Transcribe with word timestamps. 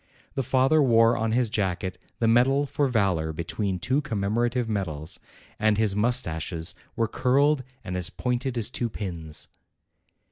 The 0.33 0.41
father 0.41 0.81
wore 0.81 1.15
on 1.15 1.31
his 1.33 1.47
jacket 1.47 1.99
the 2.17 2.27
medal 2.27 2.65
for 2.65 2.87
valor 2.87 3.31
between 3.31 3.77
two 3.77 4.01
commemorative 4.01 4.67
medals, 4.67 5.19
and 5.59 5.77
his 5.77 5.95
moustaches 5.95 6.73
were 6.95 7.07
curled 7.07 7.63
and 7.83 7.95
as 7.95 8.09
pointed 8.09 8.57
as 8.57 8.71
two 8.71 8.89
pins. 8.89 9.47